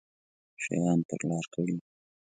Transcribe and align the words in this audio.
شیان 0.63 0.99
پر 1.07 1.21
لار 1.29 1.45
کړي 1.53 1.73
وو. 1.75 1.83